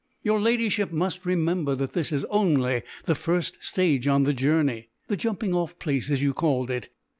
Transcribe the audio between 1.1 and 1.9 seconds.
remember